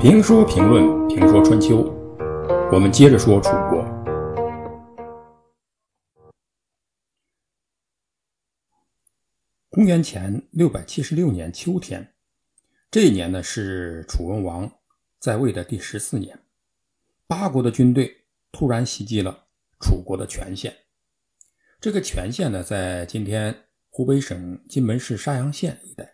[0.00, 1.82] 评说评论评说春秋，
[2.72, 3.84] 我们接着说楚国。
[9.68, 12.14] 公元前六百七十六年秋天，
[12.90, 14.72] 这一年呢是楚文王
[15.18, 16.38] 在位的第十四年，
[17.26, 19.48] 八国的军队突然袭击了
[19.80, 20.74] 楚国的全县。
[21.78, 23.54] 这个全县呢，在今天
[23.90, 26.10] 湖北省荆门市沙洋县一带。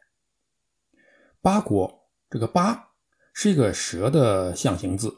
[1.40, 2.95] 八国这个八
[3.38, 5.14] 是一个蛇的象形字，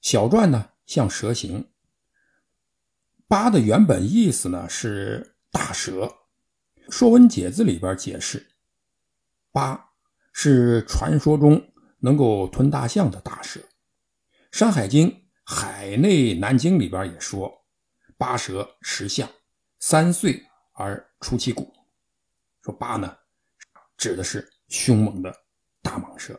[0.00, 1.70] 小篆呢像蛇形。
[3.28, 6.06] 八的原本意思呢是大蛇。
[6.90, 8.44] 《说文解字》里边解释，
[9.52, 9.92] 八
[10.32, 13.60] 是传说中能够吞大象的大蛇。
[14.50, 15.08] 《山海经·
[15.44, 17.64] 海内南经》里边也说，
[18.18, 19.30] 八蛇食象，
[19.78, 21.72] 三岁而出其骨。
[22.62, 23.16] 说八呢，
[23.96, 25.32] 指的是凶猛的
[25.80, 26.36] 大蟒蛇。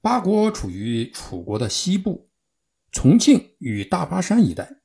[0.00, 2.28] 八国处于楚国的西部，
[2.92, 4.80] 重庆与大巴山一带。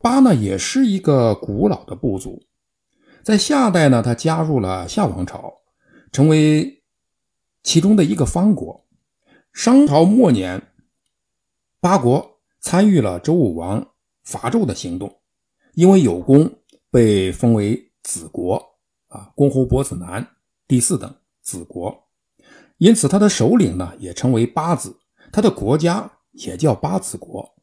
[0.00, 2.46] 八呢，也是一个古老的部族。
[3.22, 5.62] 在夏代呢，他加入了夏王朝，
[6.12, 6.82] 成为
[7.62, 8.86] 其中的一个方国。
[9.52, 10.72] 商朝末年，
[11.80, 15.20] 八国参与了周武王伐纣的行动，
[15.74, 16.58] 因为有功，
[16.90, 18.76] 被封为子国
[19.08, 22.08] 啊，公侯伯子男第四等子国，
[22.84, 24.94] 因此他的首领呢也称为八子，
[25.32, 27.54] 他的国家也叫八子国，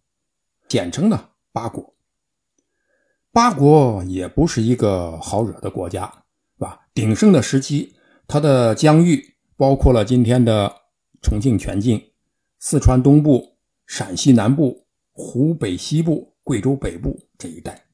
[0.68, 1.94] 简称呢八国。
[3.32, 6.12] 八国也不是一个好惹的国家，
[6.58, 6.88] 是吧？
[6.96, 7.94] 鼎盛的时期，
[8.28, 10.76] 它的疆域包括了今天的
[11.22, 12.02] 重庆全境、
[12.58, 17.86] 四川东部、陕西南部、湖北西部、贵州北部这一带。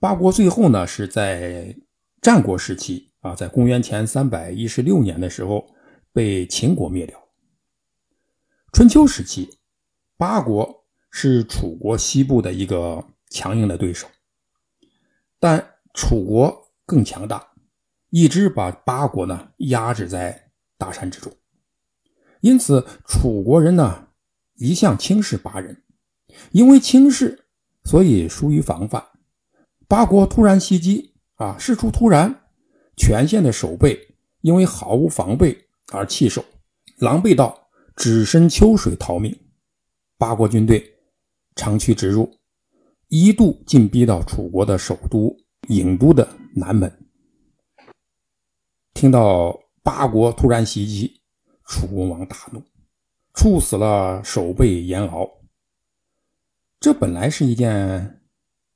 [0.00, 1.76] 八国最后呢，是在
[2.22, 5.68] 战国时期啊，在公元前三百一十六年的时候
[6.12, 7.18] 被秦国灭掉。
[8.72, 9.58] 春秋时期，
[10.16, 13.04] 八国是楚国西部的一个。
[13.34, 14.06] 强硬的对手，
[15.38, 17.54] 但楚国更强大，
[18.10, 21.32] 一直把八国呢压制在大山之中。
[22.42, 24.08] 因此，楚国人呢
[24.56, 25.82] 一向轻视八人，
[26.50, 27.46] 因为轻视，
[27.84, 29.02] 所以疏于防范。
[29.88, 32.42] 八国突然袭击啊，事出突然，
[32.98, 36.44] 全县的守备因为毫无防备而弃守，
[36.98, 39.38] 狼狈到只身秋水逃命。
[40.18, 40.84] 八国军队
[41.54, 42.32] 长驱直入。
[43.08, 45.36] 一度进逼到楚国的首都
[45.68, 46.26] 郢都的
[46.56, 46.90] 南门。
[48.94, 51.20] 听到八国突然袭击，
[51.66, 52.62] 楚文王大怒，
[53.34, 55.28] 处死了守备严敖。
[56.80, 58.22] 这本来是一件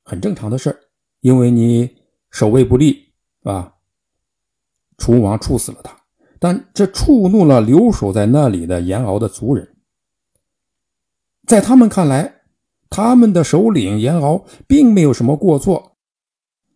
[0.03, 0.69] 很正常的事
[1.21, 1.97] 因为你
[2.31, 3.75] 守卫不力，啊，
[4.99, 5.99] 楚文王处死了他。
[6.38, 9.76] 但这触怒了留守在那里的严敖的族人，
[11.47, 12.34] 在他们看来。
[12.88, 15.96] 他们的首领严敖并没有什么过错，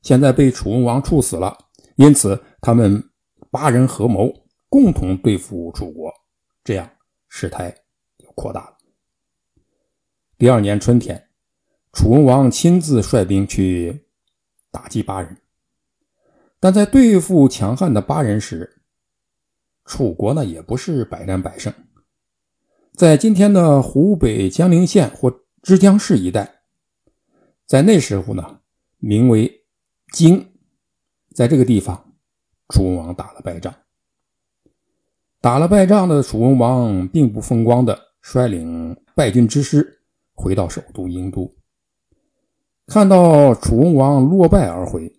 [0.03, 1.57] 现在被楚文王处死了，
[1.95, 3.03] 因此他们
[3.49, 4.29] 八人合谋，
[4.69, 6.13] 共同对付楚国，
[6.65, 6.91] 这样
[7.29, 7.71] 事态
[8.19, 8.77] 就扩大了。
[10.37, 11.29] 第二年春天，
[11.93, 14.05] 楚文王亲自率兵去
[14.73, 15.37] 打击八人，
[16.59, 18.80] 但在对付强悍的八人时，
[19.85, 21.73] 楚国呢也不是百战百胜，
[22.95, 25.41] 在今天的湖北江陵县或。
[25.63, 26.63] 枝江市一带，
[27.67, 28.61] 在那时候呢，
[28.97, 29.63] 名为
[30.11, 30.55] 荆，
[31.35, 32.15] 在这个地方，
[32.71, 33.75] 楚文王打了败仗。
[35.39, 40.01] 打了败仗的楚文王并不风光的率领败军之师
[40.33, 41.55] 回到首都郢都，
[42.87, 45.15] 看到楚文王落败而回，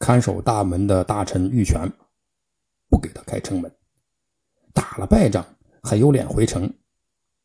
[0.00, 1.92] 看守大门的大臣玉泉
[2.94, 3.76] 不给他开城门，
[4.72, 5.44] 打了败仗
[5.82, 6.72] 还有脸回城，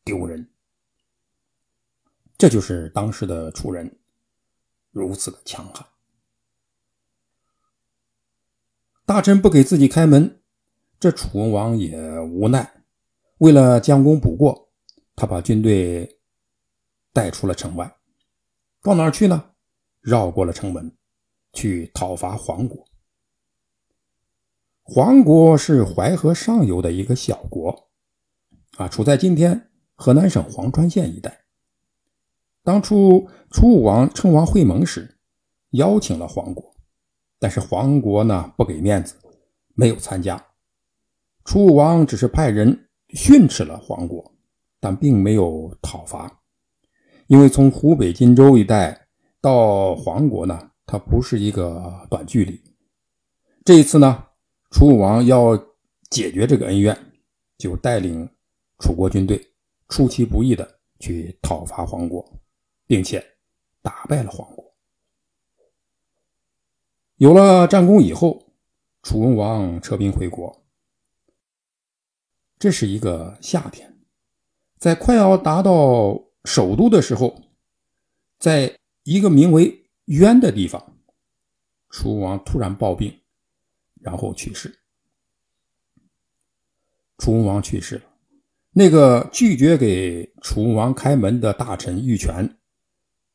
[0.04, 0.48] 丢人。
[2.38, 3.98] 这就是当时的楚人
[4.92, 5.84] 如此的强悍。
[9.04, 10.40] 大臣不给自己开门，
[11.00, 12.84] 这楚文王也无奈。
[13.38, 14.70] 为了将功补过，
[15.16, 16.20] 他把军队
[17.12, 17.92] 带出了城外，
[18.82, 19.50] 到哪儿去呢？
[20.00, 20.96] 绕过了城门，
[21.52, 22.86] 去讨伐黄国。
[24.92, 27.90] 黄国是淮河上游的一个小国，
[28.76, 31.44] 啊，处在今天河南省潢川县一带。
[32.64, 35.16] 当初楚武王称王会盟时，
[35.70, 36.74] 邀请了黄国，
[37.38, 39.14] 但是黄国呢不给面子，
[39.74, 40.44] 没有参加。
[41.44, 44.34] 楚武王只是派人训斥了黄国，
[44.80, 46.40] 但并没有讨伐，
[47.28, 49.06] 因为从湖北荆州一带
[49.40, 52.60] 到黄国呢，它不是一个短距离。
[53.64, 54.24] 这一次呢，
[54.70, 55.56] 楚武王要
[56.08, 57.12] 解决这个恩怨，
[57.58, 58.28] 就带领
[58.78, 59.52] 楚国军队
[59.88, 62.40] 出其不意的去讨伐黄国，
[62.86, 63.36] 并且
[63.82, 64.72] 打败了黄国。
[67.16, 68.54] 有了战功以后，
[69.02, 70.64] 楚文王撤兵回国。
[72.58, 73.98] 这是一个夏天，
[74.78, 77.42] 在快要达到首都的时候，
[78.38, 80.96] 在一个名为渊的地方，
[81.90, 83.19] 楚文王突然暴病，
[84.00, 84.80] 然后去世。
[87.18, 88.04] 楚文王去世了，
[88.72, 92.58] 那个拒绝给楚文王开门的大臣玉泉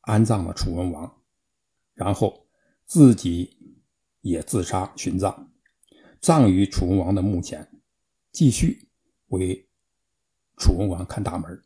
[0.00, 1.22] 安葬了楚文王，
[1.94, 2.48] 然后
[2.84, 3.78] 自己
[4.22, 5.52] 也自杀殉葬，
[6.20, 7.80] 葬于楚文王的墓前，
[8.32, 8.88] 继续
[9.28, 9.68] 为
[10.56, 11.62] 楚文王看大门。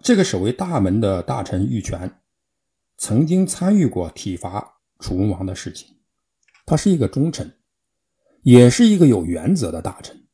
[0.00, 2.22] 这个守卫大门的大臣玉泉
[2.96, 5.97] 曾经参与过体罚楚文王的事情，
[6.68, 7.56] 他是一个忠臣，
[8.42, 10.26] 也是一个有原则的大臣。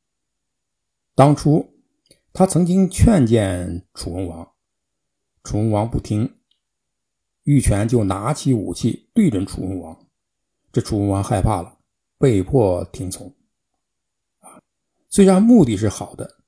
[1.14, 1.72] 当初，
[2.32, 4.52] 他曾经劝谏楚文王，
[5.44, 6.34] 楚文王不听，
[7.44, 10.08] 玉泉就拿起武器对准楚文王，
[10.72, 11.78] 这楚文王害怕了，
[12.18, 13.32] 被迫听从。
[14.40, 14.60] 啊，
[15.08, 16.38] 虽然目的是好的，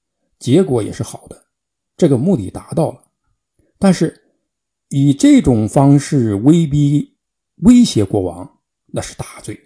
[0.41, 1.47] 结果也是好的，
[1.97, 3.05] 这个目的达到了，
[3.79, 4.35] 但是
[4.89, 7.17] 以这种方式威逼、
[7.59, 9.66] 威胁国王，那是大罪。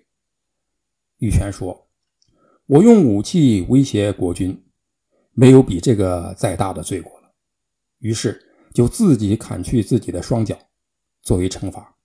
[1.20, 1.88] 玉泉说
[2.66, 4.62] ：“我用武器威胁国君。”
[5.32, 7.32] 没有比这个再大的罪过了，
[8.00, 8.38] 于是
[8.74, 10.58] 就自己砍去自己的双脚，
[11.22, 11.96] 作为惩罚。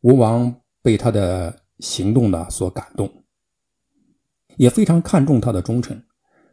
[0.00, 3.24] 吴王被他的行动呢所感动，
[4.56, 6.02] 也非常看重他的忠诚，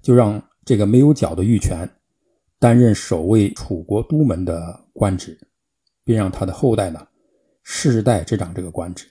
[0.04, 1.90] 就让这个没有脚的玉泉
[2.60, 5.40] 担任守卫楚国都门的官职，
[6.04, 7.08] 并让他的后代呢
[7.64, 9.08] 世代执掌这个官职。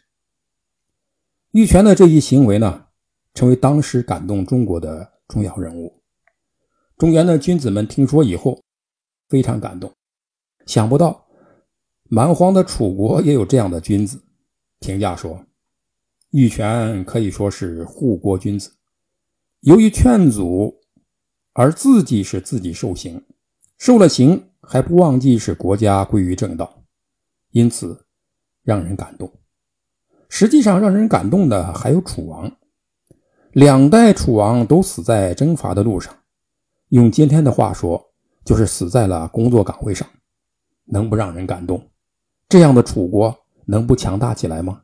[1.52, 2.88] 玉泉的这一行为呢，
[3.32, 6.02] 成为当时感动中国的重要人物。
[6.98, 8.62] 中原的君子们听说以后，
[9.28, 9.94] 非常感动，
[10.66, 11.26] 想不到
[12.04, 14.22] 蛮荒的楚国也有这样的君子。
[14.80, 15.42] 评价说，
[16.32, 18.76] 玉泉可以说是护国君子，
[19.60, 20.80] 由于劝阻
[21.54, 23.24] 而自己使自己受刑，
[23.78, 26.84] 受了刑还不忘记使国家归于正道，
[27.52, 28.04] 因此
[28.62, 29.32] 让人感动。
[30.28, 32.50] 实际上，让人感动的还有楚王，
[33.52, 36.14] 两代楚王都死在征伐的路上。
[36.90, 38.12] 用今天的话说，
[38.44, 40.08] 就是死在了工作岗位上，
[40.84, 41.82] 能不让人感动？
[42.48, 43.34] 这样的楚国
[43.66, 44.82] 能不强大起来吗？